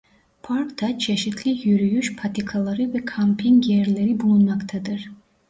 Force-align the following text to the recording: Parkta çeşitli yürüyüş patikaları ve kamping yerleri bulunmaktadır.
Parkta 0.43 0.99
çeşitli 0.99 1.69
yürüyüş 1.69 2.15
patikaları 2.15 2.93
ve 2.93 3.05
kamping 3.05 3.67
yerleri 3.67 4.19
bulunmaktadır. 4.19 5.09